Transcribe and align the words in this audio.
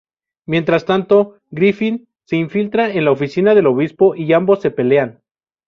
Mientras 0.47 0.85
tanto, 0.85 1.37
Griffin 1.51 2.07
se 2.25 2.35
infiltra 2.35 2.91
en 2.91 3.05
la 3.05 3.11
oficina 3.11 3.53
del 3.53 3.67
obispo 3.67 4.15
y 4.15 4.33
ambos 4.33 4.59
se 4.61 4.71
pelean. 4.71 5.19